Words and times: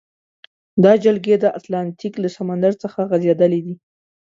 دا 0.83 0.93
جلګې 1.03 1.35
د 1.39 1.45
اتلانتیک 1.57 2.13
له 2.23 2.29
سمندر 2.37 2.73
څخه 2.83 2.99
غزیدلې 3.09 3.59
دي. 3.65 3.75